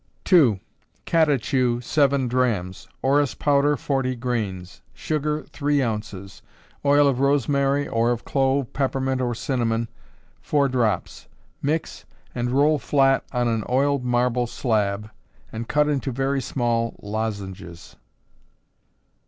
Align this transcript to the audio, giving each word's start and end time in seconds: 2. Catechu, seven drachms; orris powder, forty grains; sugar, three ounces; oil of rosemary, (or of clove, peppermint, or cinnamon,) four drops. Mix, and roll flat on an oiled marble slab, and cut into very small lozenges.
2. 0.25 0.59
Catechu, 1.05 1.79
seven 1.79 2.27
drachms; 2.27 2.87
orris 3.03 3.35
powder, 3.35 3.77
forty 3.77 4.15
grains; 4.15 4.81
sugar, 4.95 5.43
three 5.43 5.79
ounces; 5.83 6.41
oil 6.83 7.07
of 7.07 7.19
rosemary, 7.19 7.87
(or 7.87 8.09
of 8.09 8.25
clove, 8.25 8.73
peppermint, 8.73 9.21
or 9.21 9.35
cinnamon,) 9.35 9.87
four 10.41 10.67
drops. 10.67 11.27
Mix, 11.61 12.05
and 12.33 12.49
roll 12.49 12.79
flat 12.79 13.23
on 13.31 13.47
an 13.47 13.63
oiled 13.69 14.03
marble 14.03 14.47
slab, 14.47 15.11
and 15.51 15.67
cut 15.67 15.87
into 15.87 16.11
very 16.11 16.41
small 16.41 16.95
lozenges. 17.03 17.95